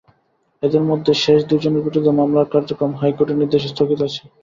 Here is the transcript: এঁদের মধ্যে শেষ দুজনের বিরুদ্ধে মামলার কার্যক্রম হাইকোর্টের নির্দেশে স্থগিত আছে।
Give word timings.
এঁদের 0.63 0.83
মধ্যে 0.89 1.11
শেষ 1.23 1.39
দুজনের 1.49 1.83
বিরুদ্ধে 1.83 2.11
মামলার 2.19 2.51
কার্যক্রম 2.53 2.91
হাইকোর্টের 2.95 3.39
নির্দেশে 3.41 3.71
স্থগিত 3.73 3.99
আছে। 4.07 4.21